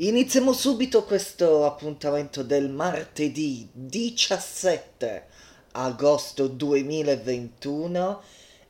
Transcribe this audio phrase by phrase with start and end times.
[0.00, 5.26] Iniziamo subito questo appuntamento del martedì 17
[5.72, 8.22] agosto 2021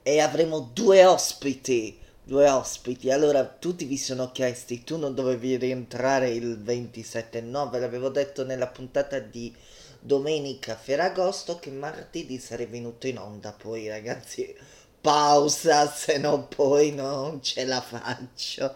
[0.02, 1.98] e avremo due ospiti.
[2.24, 3.10] Due ospiti.
[3.10, 7.42] Allora, tutti vi sono chiesti, tu non dovevi rientrare il 27?
[7.42, 9.54] No, ve l'avevo detto nella puntata di
[10.00, 13.52] domenica Ferragosto che martedì sarei venuto in onda.
[13.52, 14.56] Poi, ragazzi,
[14.98, 18.74] pausa, se no poi non ce la faccio.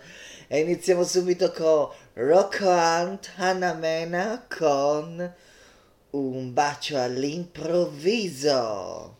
[0.48, 5.32] E iniziamo subito con Rocco Hunt, Hannah Mena con
[6.10, 9.16] un bacio all'improvviso.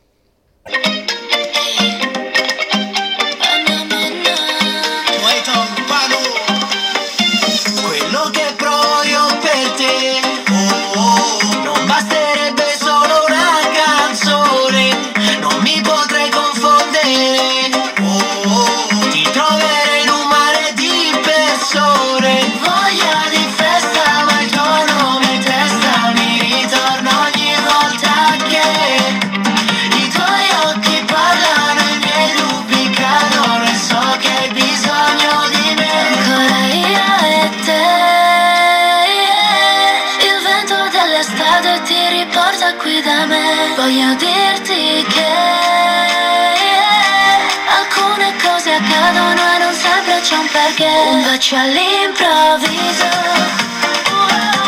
[50.33, 50.89] C'è un perché.
[51.11, 53.11] Un bacio all'improvviso.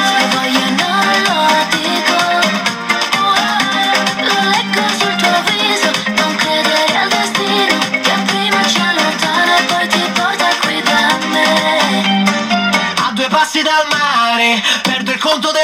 [0.09, 2.19] Se voglio non lo dico.
[4.29, 5.91] Lo leggo sul tuo viso.
[6.17, 12.25] Non credere al destino che prima ci allontana e poi ti porta qui da me.
[12.97, 15.64] A due passi dal mare, perdo il conto del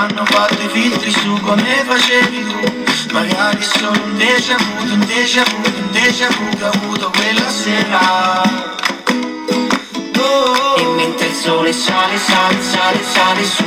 [0.00, 5.42] hanno fatto i filtri su come facevi tu Magari solo un déjà vu, un déjà
[5.42, 8.68] vu, un déjà vu che ho avuto quella sera
[10.22, 10.76] Oh.
[10.76, 13.64] E mentre il sole sale, sale, sale, sale su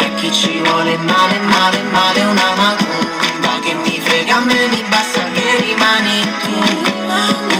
[0.00, 4.66] E a chi ci vuole male, male, male una macumba Che mi frega a me,
[4.68, 6.86] mi basta che rimani tu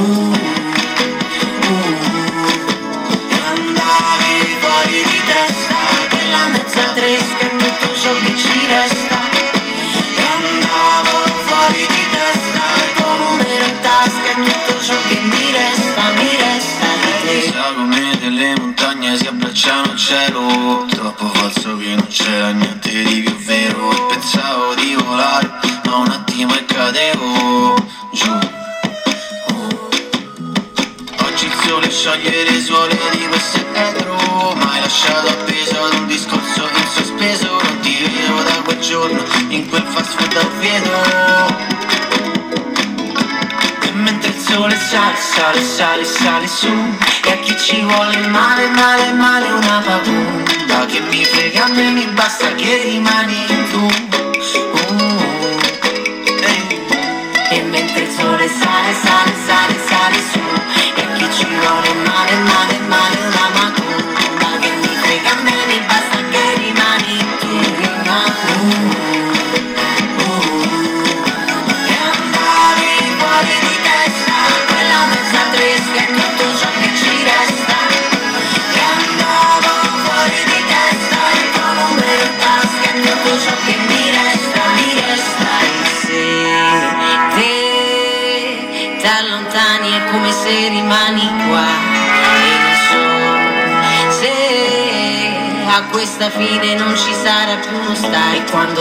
[0.00, 0.47] Uh.
[8.68, 9.18] Resta
[10.16, 11.16] E andavo
[11.46, 16.30] fuori di testa Il tuo numero in tasca e tutto ciò che mi resta, mi
[16.44, 16.86] resta.
[17.30, 20.86] Di te come delle montagne si abbracciano al cielo.
[20.90, 24.06] Troppo falso che non c'era niente di più vero.
[24.08, 25.50] Pensavo di volare
[25.84, 27.74] ma un attimo cadevo
[28.12, 28.56] giù.
[31.68, 34.16] Sole scioglie le suole di questo etro
[34.54, 36.06] Ma hai lasciato appeso ad un
[37.98, 40.90] vivevo da quel giorno in quel fast food a Oviedo
[43.82, 46.72] E mentre il sole sale, sale, sale, sale su
[47.24, 51.90] E a chi ci vuole male, male, male una paura Che mi frega a me
[51.90, 53.57] mi basta che rimani.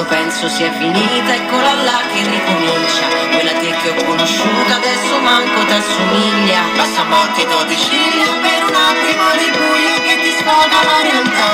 [0.07, 3.07] Penso sia finita eccola là che ricomincia.
[3.31, 6.61] Quella te che ho conosciuto adesso manco t'assomiglia.
[6.75, 11.51] Passa morti 12 ciglia per un attimo di buio che ti sfoga la realtà.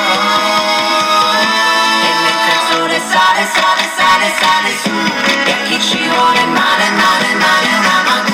[2.07, 4.95] E mentre il sole sale, sale, sale, sale su
[5.45, 8.32] E a chi ci vuole male, male, male una macumba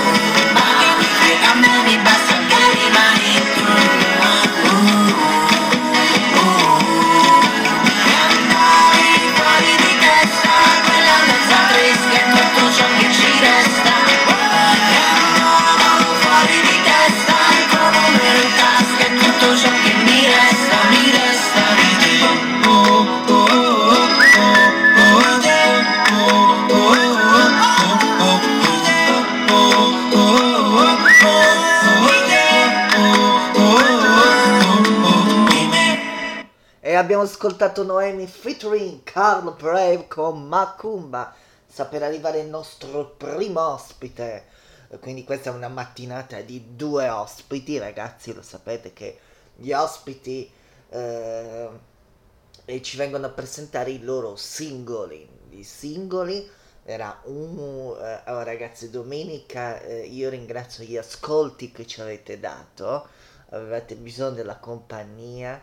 [37.09, 41.33] abbiamo ascoltato Noemi featuring Carl Brave con Macumba.
[41.75, 44.45] Per arrivare il nostro primo ospite.
[44.99, 48.31] Quindi questa è una mattinata di due ospiti, ragazzi.
[48.31, 49.17] Lo sapete che
[49.55, 50.51] gli ospiti
[50.89, 51.69] eh,
[52.79, 55.27] ci vengono a presentare i loro singoli.
[55.49, 56.47] I singoli
[56.83, 63.07] era un eh, oh, ragazzi domenica eh, io ringrazio gli ascolti che ci avete dato
[63.49, 65.61] avevate bisogno della compagnia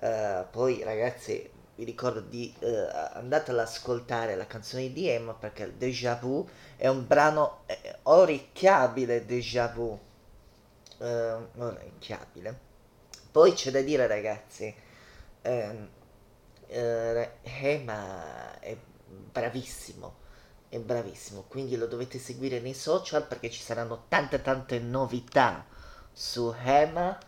[0.00, 5.64] eh, poi ragazzi vi ricordo di eh, andate ad ascoltare la canzone di Emma perché
[5.64, 6.46] il Deja Vu
[6.76, 9.98] è un brano eh, orecchiabile Deja Vu.
[10.98, 12.58] Eh, orecchiabile.
[13.30, 14.74] Poi c'è da dire ragazzi
[15.42, 15.88] ehm,
[16.66, 20.26] eh, Emma è bravissimo
[20.68, 21.44] è bravissimo.
[21.48, 25.64] Quindi lo dovete seguire nei social perché ci saranno tante tante novità
[26.12, 27.18] su Emma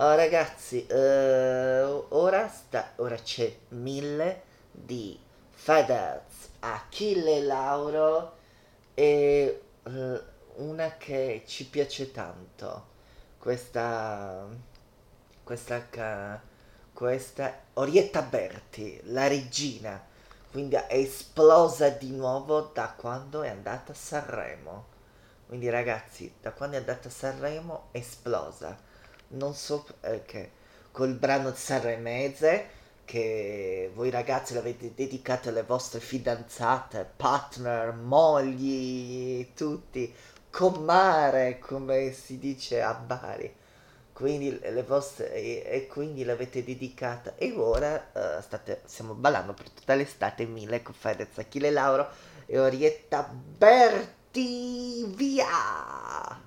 [0.00, 5.18] Oh, ragazzi, eh, ora, sta, ora c'è mille di
[5.50, 8.36] Fedez, Achille Lauro
[8.94, 10.22] e eh,
[10.58, 12.86] una che ci piace tanto,
[13.40, 14.46] questa,
[15.42, 16.42] questa,
[16.92, 20.00] questa Orietta Berti, la regina,
[20.52, 24.86] quindi è esplosa di nuovo da quando è andata a Sanremo.
[25.48, 28.86] Quindi ragazzi, da quando è andata a Sanremo è esplosa
[29.28, 30.50] non so perché,
[30.90, 32.76] col brano Sanremese
[33.08, 40.14] che voi ragazzi l'avete dedicato alle vostre fidanzate, partner, mogli, tutti,
[40.50, 43.54] comare, come si dice a Bari.
[44.12, 49.70] Quindi le vostre e, e quindi l'avete dedicata e ora eh, state, stiamo ballando per
[49.70, 52.08] tutta l'estate mille con Fedez, Achille Lauro
[52.44, 56.46] e Orietta Berti via!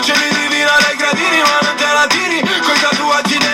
[0.00, 3.47] scendi divina dai gradini Ma non te la tiri, coi tatuaggi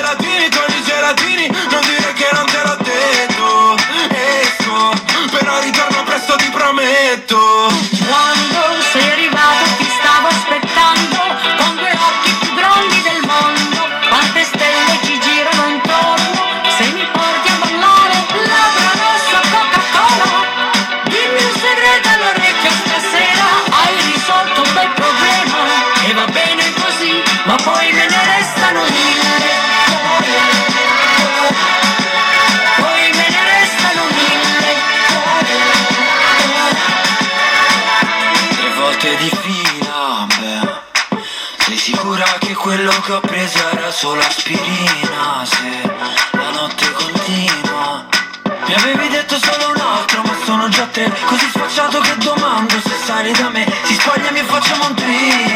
[44.05, 48.05] solo aspirina Se la notte continua.
[48.67, 52.97] Mi avevi detto solo un altro ma sono già te Così sfacciato che domando se
[53.07, 53.65] sali da me.
[53.85, 55.54] Si spogliami e facciamo un twist,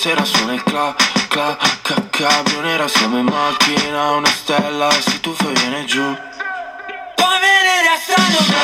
[0.00, 0.94] sera suona il cla,
[1.28, 6.00] cla, ca, cabrio nera Siamo in macchina, una stella, si tuffa e viene giù.
[6.00, 8.60] Poi me ne restano Sa,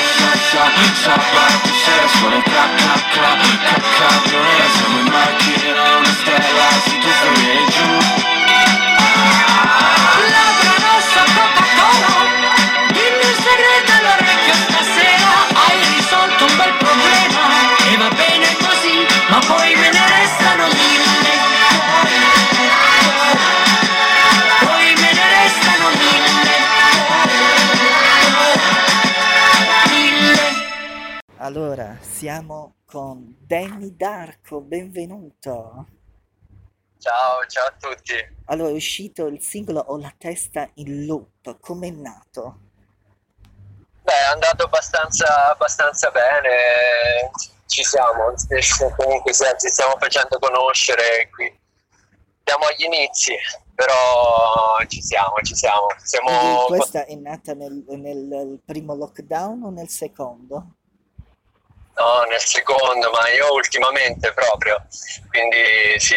[0.50, 0.70] sa,
[1.02, 6.68] sabato sera suona il cla, cla, cla, ca, cabrio nera Siamo in macchina, una stella,
[6.84, 8.35] si tuffa e viene giù
[31.46, 35.86] Allora, siamo con Danny Darko, benvenuto.
[36.98, 38.14] Ciao, ciao a tutti.
[38.46, 42.58] Allora, è uscito il singolo Ho la testa in loop, com'è nato?
[44.02, 47.30] Beh, è andato abbastanza, abbastanza bene,
[47.66, 48.34] ci siamo,
[48.96, 51.60] comunque ci stiamo facendo conoscere qui.
[52.42, 53.36] Siamo agli inizi,
[53.72, 55.86] però ci siamo, ci siamo.
[55.86, 56.64] Quindi Siamo...
[56.64, 60.75] questa è nata nel, nel primo lockdown o nel secondo?
[61.98, 64.86] No, nel secondo, ma io ultimamente proprio,
[65.30, 66.16] quindi sì,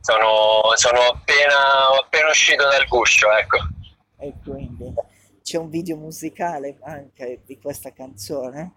[0.00, 3.58] sono, sono appena, appena uscito dal guscio, ecco.
[4.18, 4.92] E quindi
[5.42, 8.74] c'è un video musicale anche di questa canzone?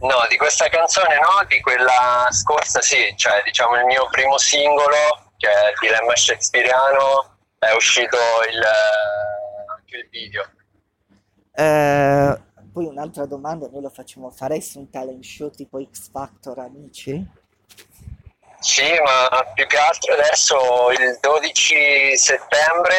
[0.00, 5.30] No, di questa canzone no, di quella scorsa sì, cioè diciamo il mio primo singolo,
[5.36, 8.16] che è il Dilemma Shakespeariano, è uscito
[8.50, 8.62] il,
[9.76, 10.44] anche il video.
[11.54, 12.40] Eh,
[12.74, 17.24] poi un'altra domanda, noi lo facciamo, faresti un talent show tipo X Factor Amici?
[18.58, 22.96] Sì, ma più che altro adesso il 12 settembre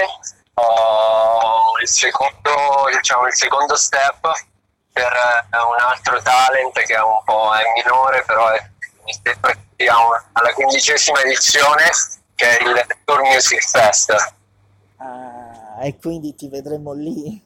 [0.53, 2.51] ho il secondo,
[2.95, 4.31] diciamo, il secondo step
[4.93, 8.59] per eh, un altro talent che è un po' è minore, però è,
[9.89, 11.89] un- alla quindicesima edizione,
[12.33, 14.33] che è il Tour Music Fest.
[14.99, 17.45] Ah, e quindi ti vedremo lì?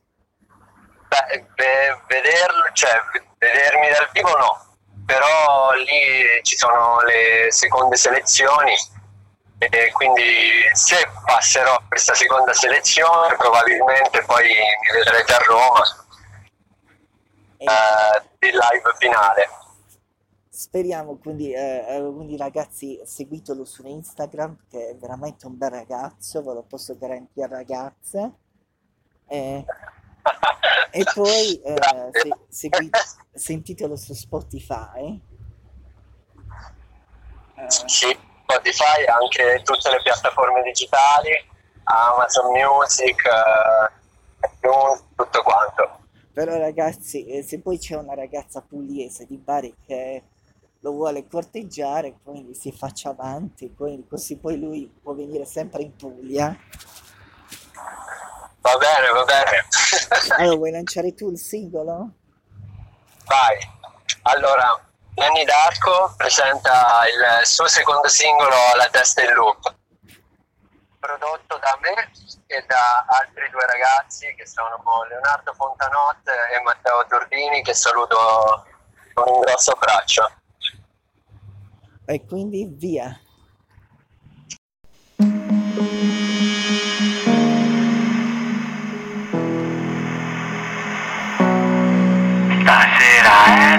[1.09, 3.01] Beh, ve- vederlo, cioè,
[3.37, 8.75] vedermi dal vivo no, però lì ci sono le seconde selezioni
[9.57, 15.83] e quindi se passerò questa seconda selezione probabilmente poi mi vedrete a Roma
[17.57, 19.49] eh, il live finale.
[20.47, 26.41] speriamo quindi, eh, eh, quindi ragazzi seguitelo su Instagram che è veramente un bel ragazzo,
[26.41, 28.31] ve lo posso garantire ragazze.
[29.27, 29.65] Eh,
[30.91, 31.75] e poi eh,
[32.11, 32.89] se- segui-
[33.33, 35.19] sentitelo su Spotify.
[37.55, 41.31] Eh, Sì, Spotify, anche tutte le piattaforme digitali,
[41.83, 44.59] Amazon Music, eh,
[45.15, 45.97] tutto quanto.
[46.33, 50.23] Però ragazzi, eh, se poi c'è una ragazza pugliese di Bari che
[50.81, 55.95] lo vuole corteggiare, quindi si faccia avanti, quindi così poi lui può venire sempre in
[55.95, 56.55] Puglia.
[58.69, 59.67] Va bene, va bene.
[60.37, 62.11] Allora, vuoi lanciare tu il singolo?
[63.25, 63.57] Vai.
[64.23, 64.79] Allora,
[65.15, 69.73] Danny Darko presenta il suo secondo singolo La testa in loop,
[70.99, 72.11] prodotto da me
[72.45, 78.67] e da altri due ragazzi che sono Leonardo Fontanotte e Matteo Tordini che saluto
[79.15, 80.31] con un grosso abbraccio.
[82.05, 83.19] E quindi via.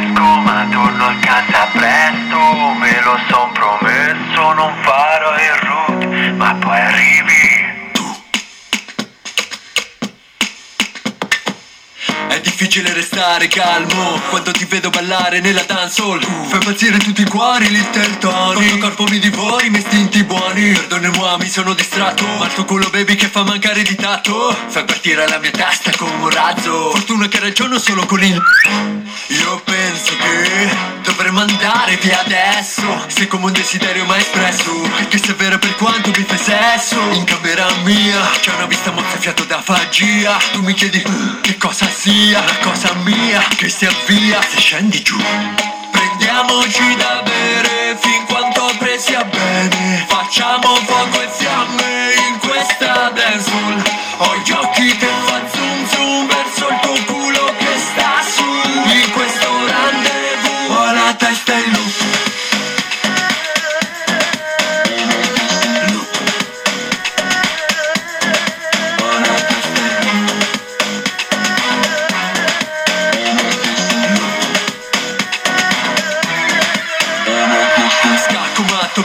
[0.03, 2.39] Esco ma torno a casa presto
[2.79, 7.40] Me lo son promesso non farò il root Ma poi arrivi
[12.31, 17.69] È difficile restare calmo quando ti vedo ballare nella dancehall Fai impazzire tutti i cuori,
[17.69, 18.65] Little Tony.
[18.67, 20.71] Il tuo corpo mi divori, i miei istinti buoni.
[20.71, 22.25] Perdonne-moi, mi sono distratto.
[22.39, 24.57] Ma il tuo culo baby che fa mancare di tatto.
[24.69, 26.91] Fai partire la mia testa come un razzo.
[26.91, 28.41] Fortuna che ragiono solo con il
[29.27, 29.63] Io
[31.17, 33.05] vedi adesso.
[33.09, 34.71] Sei come un desiderio mai espresso.
[35.09, 37.01] Che se è vero per quanto mi fai sesso.
[37.13, 40.37] In camera mia C'è una vista mozzafiato da fagia.
[40.53, 42.43] Tu mi chiedi "Uh, che cosa sia?
[42.45, 44.41] La cosa mia che si avvia.
[44.43, 45.17] Se scendi giù
[45.91, 47.99] Prendiamoci da bere.
[48.01, 51.40] Fin quanto presia bene Facciamo fuoco e fiamme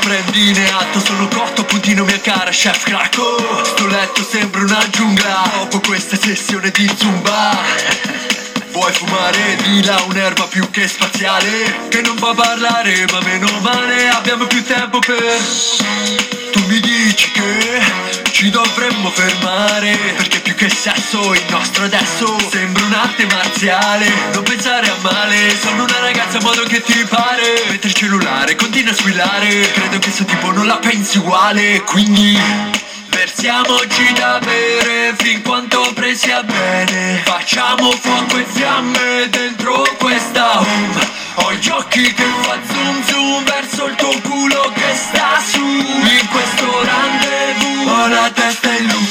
[0.05, 5.49] Prendi in atto Sono cotto, puntino mia cara, chef cracco Sto letto sembra una giungla
[5.61, 7.57] Dopo questa sessione di zumba.
[8.69, 9.55] Vuoi fumare?
[9.63, 14.63] Di là un'erba più che spaziale Che non fa parlare, ma meno male Abbiamo più
[14.63, 15.41] tempo per.
[16.51, 22.83] Tu mi dici che ci dovremmo fermare Perché più che sesso il nostro adesso Sembra
[22.83, 24.11] un'arte marziale.
[24.33, 27.63] Non pensare a male Sono una ragazza a modo che ti pare.
[27.69, 31.81] Mentre il cellulare continua a squillare Credo che sto tipo non la pensi uguale.
[31.83, 32.37] Quindi
[33.07, 37.21] Versiamoci da bere fin quanto presia bene.
[37.23, 41.07] Facciamo fuoco e fiamme dentro questa home.
[41.35, 45.63] Ho gli occhi che fa zoom zoom verso il tuo culo che sta su.
[45.63, 47.24] In questo rendezvous
[48.05, 49.04] ho la testa in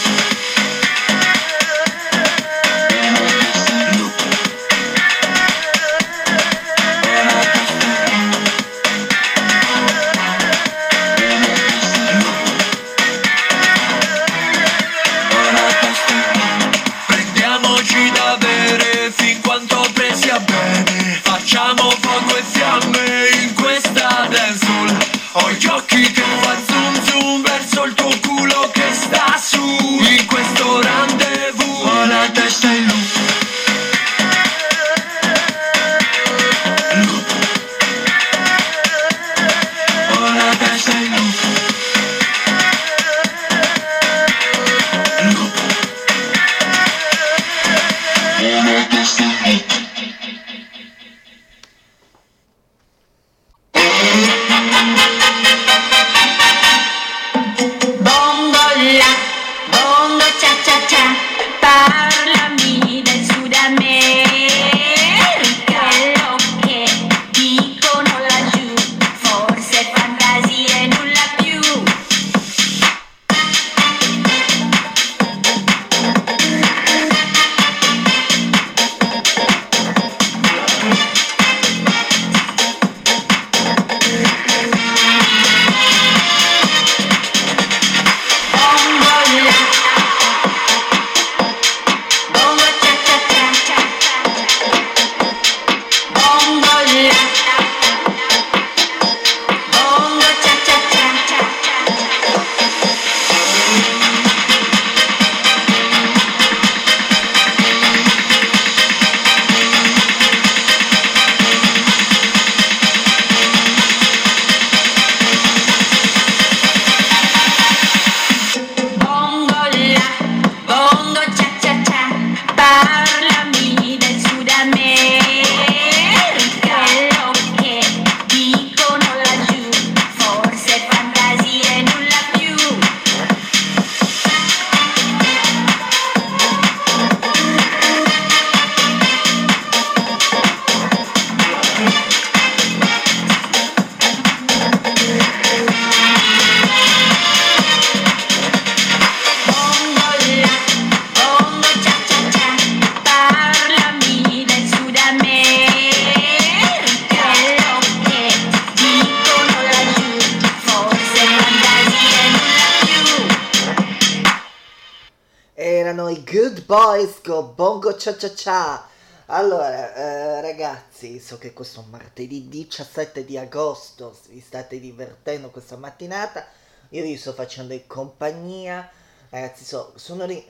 [167.95, 168.89] con Bongo Cia Cia Cia.
[169.27, 176.47] Allora, eh, ragazzi, so che questo martedì 17 di agosto vi state divertendo questa mattinata.
[176.91, 178.89] Io vi sto facendo in compagnia.
[179.31, 180.45] Ragazzi, so, sono ri-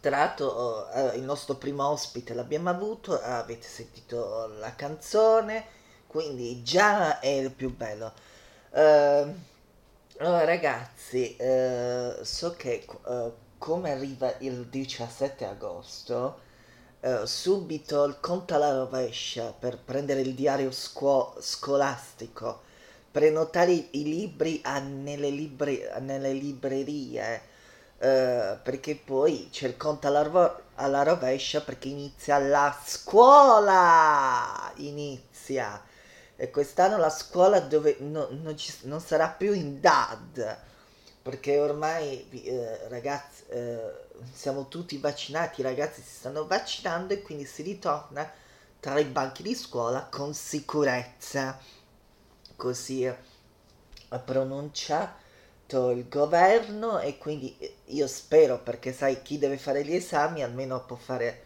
[0.00, 5.64] Tra l'altro, eh, il nostro primo ospite l'abbiamo avuto, avete sentito la canzone,
[6.06, 8.12] quindi già è il più bello.
[8.72, 9.44] Ehm,
[10.18, 16.40] allora, ragazzi, eh, so che eh, come arriva il 17 agosto,
[17.06, 22.62] eh, subito il conto alla rovescia per prendere il diario scuo- scolastico,
[23.10, 27.42] prenotare i, libri a- nelle, libri- nelle librerie,
[27.98, 35.82] eh, perché poi c'è il conto alla, ro- alla rovescia perché inizia la scuola, inizia.
[36.36, 40.58] E quest'anno la scuola dove no- non, ci- non sarà più in DAD,
[41.24, 43.80] perché ormai eh, ragazzi eh,
[44.30, 48.30] siamo tutti vaccinati, i ragazzi si stanno vaccinando e quindi si ritorna
[48.78, 51.58] tra i banchi di scuola con sicurezza.
[52.56, 59.82] Così ha pronunciato il governo e quindi eh, io spero perché sai chi deve fare
[59.82, 61.42] gli esami almeno può fare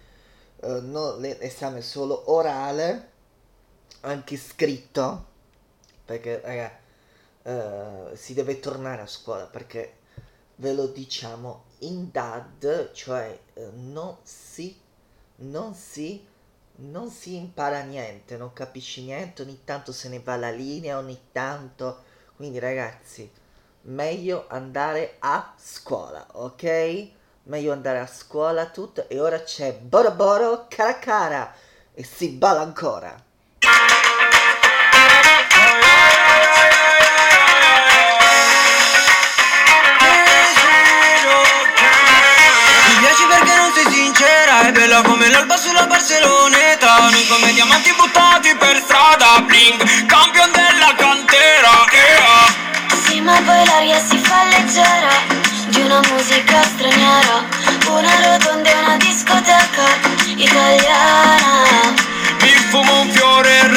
[0.61, 3.11] eh, non l'esame solo orale,
[4.01, 5.27] anche scritto,
[6.05, 6.78] perché raga,
[7.49, 9.95] eh, si deve tornare a scuola perché
[10.57, 14.79] ve lo diciamo in DAD, cioè eh, non si
[15.37, 16.27] non si
[16.81, 21.19] non si impara niente, non capisci niente, ogni tanto se ne va la linea, ogni
[21.33, 22.05] tanto.
[22.37, 23.29] Quindi ragazzi,
[23.83, 27.09] meglio andare a scuola, ok?
[27.45, 31.53] Meglio andare a scuola tutto e ora c'è Boro Boro cara cara
[31.95, 33.27] e si balla ancora.
[44.69, 50.93] È bella come l'alba sulla Barceloneta Noi come diamanti buttati per strada Bling, campion della
[50.95, 53.01] cantera yeah.
[53.03, 55.09] Sì, ma poi l'aria si fa leggera
[55.69, 57.47] di una musica straniera,
[57.87, 59.87] una rotonda e una discoteca
[60.37, 61.95] italiana.
[62.43, 63.69] Mi fumo un fiore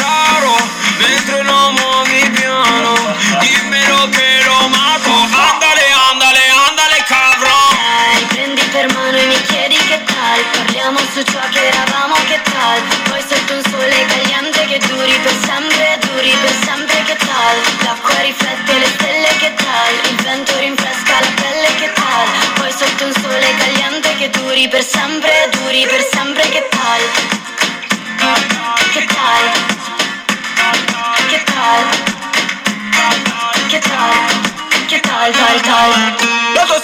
[11.22, 12.82] Su ciò che eravamo che tal?
[13.08, 17.58] Poi sotto un sole caliente che duri per sempre Duri per sempre che tal?
[17.84, 19.94] L'acqua riflette le stelle che tal?
[20.10, 22.28] Il vento rinfresca la pelle che tal?
[22.56, 27.02] Poi sotto un sole caliente che duri per sempre Duri per sempre che tal?
[28.94, 29.44] Che tal?
[31.30, 31.84] Che tal?
[33.68, 34.26] Che tal?
[34.88, 36.16] Che tal tal tal?
[36.56, 36.80] La tua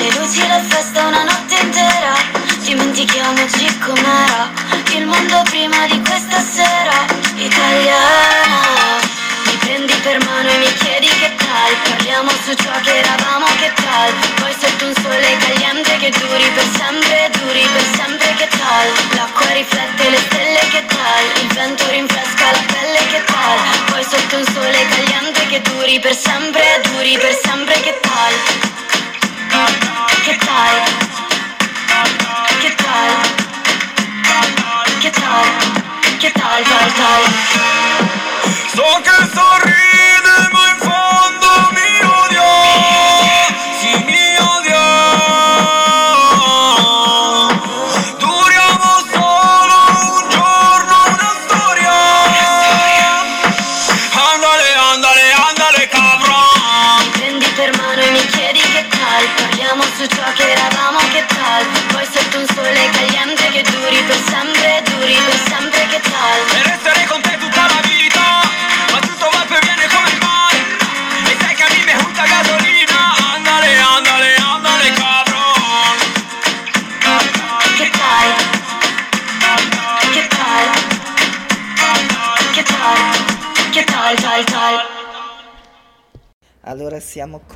[0.00, 2.14] Le luci la festa una notte intera.
[2.64, 4.48] Dimentichiamoci com'era
[4.96, 7.04] Il mondo prima di questa sera.
[7.36, 8.96] Italiana
[9.44, 11.72] Mi prendi per mano e mi chiedi che tal.
[11.84, 14.10] Parliamo su ciò che eravamo che tal.
[14.40, 18.86] Poi sotto un sole caliente che duri per sempre Duri per sempre che tal.
[19.16, 21.24] L'acqua riflette le stelle che tal.
[21.42, 23.58] Il vento rinfresca la pelle che tal.
[23.92, 28.69] Poi sotto un sole caliente che duri per sempre Duri per sempre che tal
[30.24, 30.82] che tal?
[32.60, 33.10] Che tal?
[35.00, 35.46] Che tal?
[36.18, 37.22] Che tal tal tal?
[38.74, 39.99] So che sorride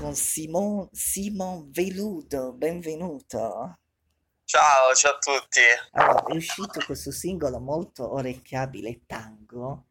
[0.05, 3.79] con Simon, Simon Veludo, benvenuto.
[4.45, 5.61] Ciao, ciao a tutti.
[5.93, 9.87] Allora, è uscito questo singolo molto orecchiabile, Tango.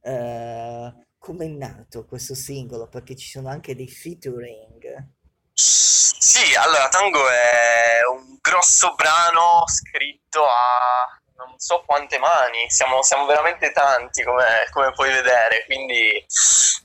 [0.00, 2.88] Eh, come è nato questo singolo?
[2.88, 5.06] Perché ci sono anche dei featuring.
[5.52, 11.17] Sì, allora Tango è un grosso brano scritto a
[11.58, 16.24] so quante mani, siamo, siamo veramente tanti come, come puoi vedere, quindi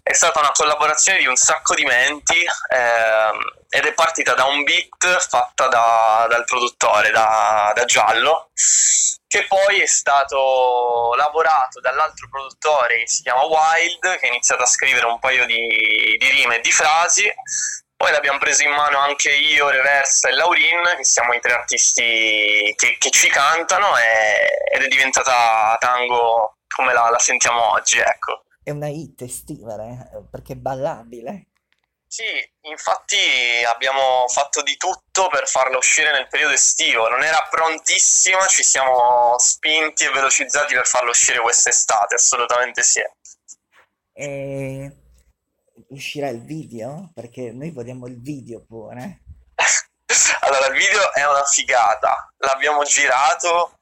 [0.02, 4.64] è stata una collaborazione di un sacco di menti ehm, ed è partita da un
[4.64, 8.50] beat fatta da- dal produttore, da, da Giallo,
[9.28, 14.68] che poi è stato lavorato dall'altro produttore che si chiama Wild, che ha iniziato a
[14.68, 17.32] scrivere un paio di, di rime e di frasi
[17.96, 22.74] poi l'abbiamo preso in mano anche io, Reversa e Laurin, che siamo i tre artisti
[22.76, 28.46] che, che ci cantano e- ed è diventata tango come la, la sentiamo oggi, ecco.
[28.64, 31.48] è una hit estiva, eh, perché è ballabile.
[32.14, 32.24] Sì,
[32.68, 33.18] infatti
[33.66, 37.10] abbiamo fatto di tutto per farla uscire nel periodo estivo.
[37.10, 43.02] Non era prontissima, ci siamo spinti e velocizzati per farla uscire quest'estate, assolutamente sì.
[44.14, 45.03] E
[45.94, 47.12] uscirà il video?
[47.14, 49.22] Perché noi vogliamo il video pure.
[50.42, 52.34] Allora, il video è una figata.
[52.38, 53.80] L'abbiamo girato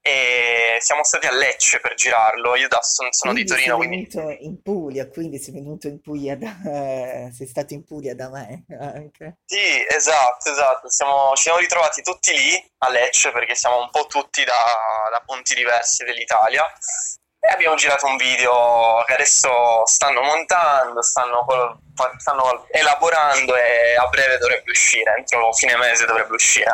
[0.00, 2.54] e siamo stati a Lecce per girarlo.
[2.56, 5.88] Io da, son- sono di Quindi sei Torino, quindi venuto in Puglia, quindi sei venuto
[5.88, 6.54] in Puglia da...
[6.66, 9.38] eh, sei stato in Puglia da me anche.
[9.44, 10.90] Sì, esatto, esatto.
[10.90, 14.52] Siamo- ci siamo ritrovati tutti lì a Lecce perché siamo un po' tutti da,
[15.10, 16.64] da punti diversi dell'Italia
[17.46, 21.44] e abbiamo girato un video che adesso stanno montando, stanno,
[22.16, 26.72] stanno elaborando e a breve dovrebbe uscire, entro fine mese dovrebbe uscire.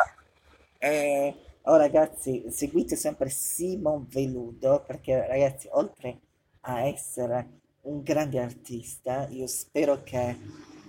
[0.77, 6.19] E oh ragazzi, seguite sempre Simon Veludo perché ragazzi, oltre
[6.61, 10.37] a essere un grande artista, io spero che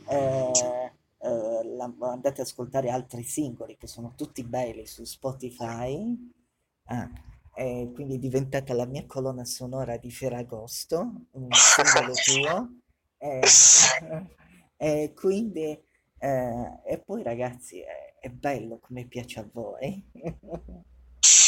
[0.09, 0.51] eh,
[1.19, 6.31] eh, la- andate ad ascoltare altri singoli che sono tutti belli su Spotify.
[6.85, 7.09] Ah,
[7.55, 10.99] e quindi è diventata la mia colonna sonora di Ferragosto,
[11.33, 12.69] un singolo tuo.
[13.19, 13.41] E,
[14.77, 15.81] e quindi,
[16.19, 20.11] eh, e poi ragazzi, è, è bello come piace a voi.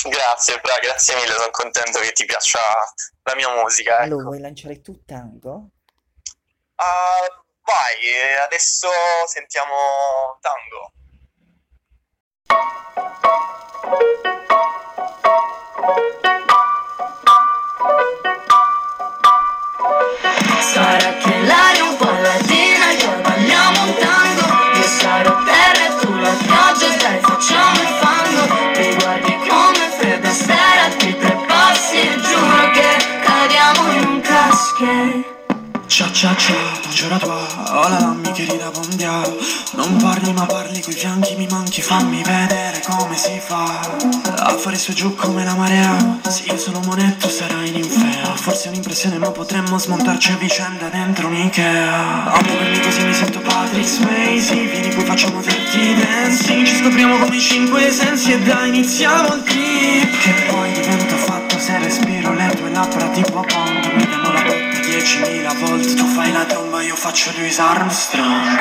[0.05, 2.61] Grazie, Bra, grazie mille, sono contento che ti piaccia
[3.23, 4.29] la mia musica, Allora, ecco.
[4.29, 5.71] vuoi lanciare tu tango?
[6.77, 8.89] Ah, vai, eh, adesso
[9.27, 9.75] sentiamo
[10.41, 10.94] tango.
[35.95, 39.23] Cia cia cia, buongiorno tua, hola mi querida bondia
[39.75, 43.79] Non parli ma parli coi fianchi, mi manchi, fammi vedere come si fa.
[44.39, 46.19] A fare su e giù come la marea.
[46.27, 50.89] Se io sono monetto sarai in infea Forse è un'impressione ma potremmo smontarci a vicenda
[50.89, 52.33] dentro un'Ikea.
[52.33, 54.53] A muovermi così mi sento Patrick Swayze.
[54.53, 59.43] Vieni poi facciamo dirty dancing Ci scopriamo come i cinque sensi e dai iniziamo il
[59.45, 64.43] trip Che poi divento fatto se respiro le tue labbra tipo pompa Mi diamo la
[64.43, 68.59] botta 10.000 volte Tu fai la tromba io faccio Louis Armstrong.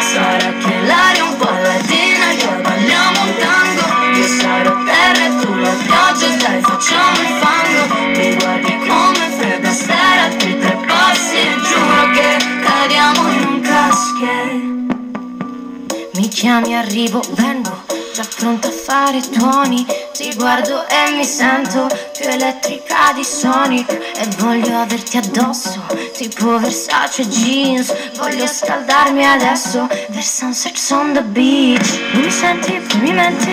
[0.00, 4.18] Sarà che l'aria un po' latina e poi balliamo un tango.
[4.18, 7.82] Io sarò terra e tu la pioggia dai facciamo il fango.
[8.18, 14.94] Mi guardi come fredda stare altri tre passi e giuro che cadiamo in un caschetto
[16.14, 17.82] Mi chiami, arrivo, vengo,
[18.14, 20.03] già pronta a fare tuoni.
[20.14, 23.90] Ti guardo e mi sento più elettrica di Sonic.
[23.90, 25.84] E voglio averti addosso,
[26.16, 27.92] tipo Versace jeans.
[28.14, 31.98] Voglio scaldarmi adesso, per sunset on the beach.
[32.12, 33.52] Mi senti, mi menti.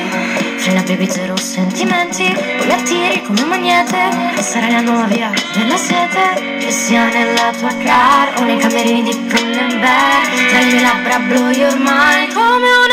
[0.57, 2.31] Frena baby zero sentimenti.
[2.31, 4.37] Poi attiri come un magnete.
[4.37, 6.59] E sarai la nuova via della sete.
[6.59, 10.29] Che sia nella tua car o nei camerini di Pull&Bear.
[10.49, 11.17] Tra le labbra
[11.53, 12.90] your mind come una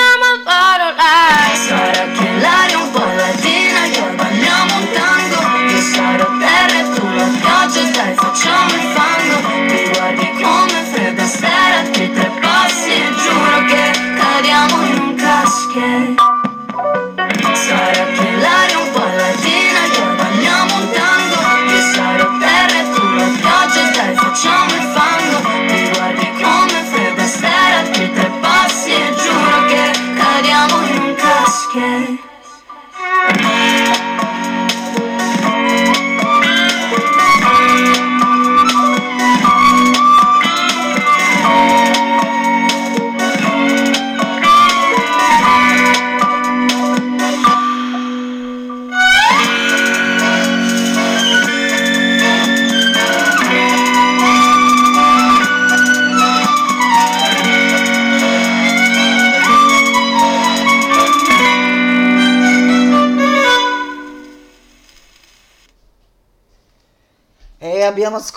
[0.49, 1.55] malparola.
[1.55, 5.41] Sarà che l'aria un po' latina e poi balliamo un tango.
[5.73, 9.58] Io sarò terra e tu la pioggia dai facciamo il fango.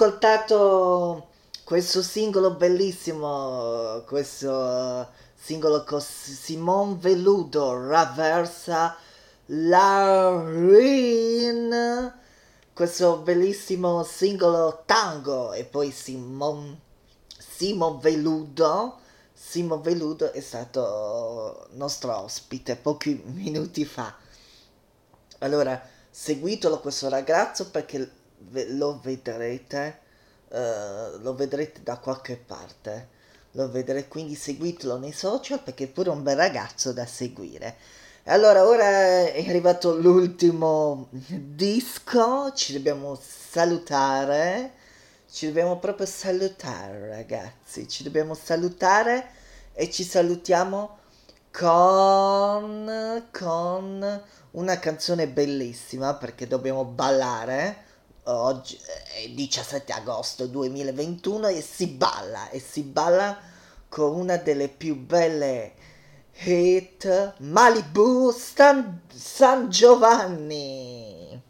[0.01, 1.27] Ascoltato
[1.63, 8.97] questo singolo bellissimo, questo singolo con Simon Veludo, Raversa
[9.45, 10.51] Larin,
[12.73, 16.79] questo bellissimo singolo tango e poi Simon,
[17.37, 18.97] Simon Veludo.
[19.33, 24.15] Simon Veludo è stato nostro ospite pochi minuti fa.
[25.39, 29.99] Allora, seguitelo questo ragazzo perché ve- lo vedrete,
[30.49, 33.09] eh, lo vedrete da qualche parte,
[33.51, 37.75] lo vedrete, quindi seguitelo nei social perché è pure un bel ragazzo da seguire.
[38.25, 44.73] Allora, ora è arrivato l'ultimo disco, ci dobbiamo salutare,
[45.31, 49.29] ci dobbiamo proprio salutare ragazzi, ci dobbiamo salutare
[49.73, 50.99] e ci salutiamo
[51.51, 57.89] con, con una canzone bellissima perché dobbiamo ballare.
[58.33, 58.79] Oggi
[59.13, 63.37] è 17 agosto 2021 e si balla e si balla
[63.89, 65.73] con una delle più belle
[66.43, 71.41] hit Malibu San, San Giovanni.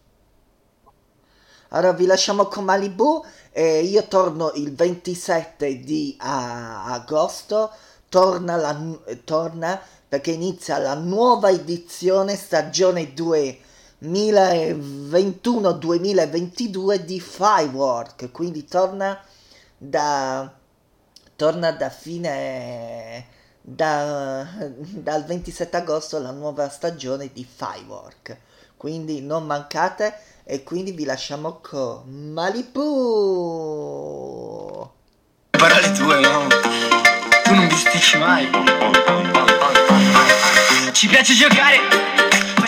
[1.69, 7.71] Allora vi lasciamo con Malibu e io torno il 27 di ah, agosto,
[8.09, 8.77] torna, la,
[9.23, 13.13] torna perché inizia la nuova edizione stagione
[14.03, 19.23] 2021-2022 di Firework, quindi torna
[19.77, 20.51] da,
[21.35, 23.27] torna da fine,
[23.61, 24.47] da,
[24.79, 28.37] dal 27 agosto la nuova stagione di Firework,
[28.75, 32.89] quindi non mancate e quindi vi lasciamo con Malibu.
[35.51, 36.47] Parole tue, no?
[37.43, 38.49] Tu non bisticci mai.
[40.91, 42.30] Ci piace giocare.